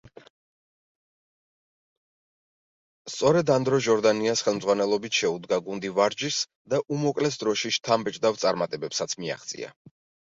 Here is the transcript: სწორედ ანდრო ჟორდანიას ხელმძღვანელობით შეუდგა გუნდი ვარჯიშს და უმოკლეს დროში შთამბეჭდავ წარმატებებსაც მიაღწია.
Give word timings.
სწორედ 3.15 3.51
ანდრო 3.55 3.79
ჟორდანიას 3.87 4.41
ხელმძღვანელობით 4.47 5.19
შეუდგა 5.19 5.59
გუნდი 5.67 5.91
ვარჯიშს 5.99 6.39
და 6.75 6.81
უმოკლეს 6.97 7.37
დროში 7.43 7.73
შთამბეჭდავ 7.77 8.41
წარმატებებსაც 8.45 9.15
მიაღწია. 9.25 9.71